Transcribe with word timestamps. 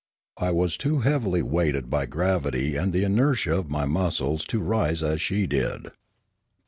I 0.39 0.49
was 0.49 0.77
too 0.77 1.01
heavily 1.01 1.43
weighted 1.43 1.91
by 1.91 2.07
gravity 2.07 2.75
and 2.75 2.91
the 2.91 3.03
inertia 3.03 3.55
of 3.55 3.69
my 3.69 3.85
muscles 3.85 4.43
to 4.45 4.59
rise 4.59 5.03
as 5.03 5.21
she 5.21 5.45
did. 5.45 5.89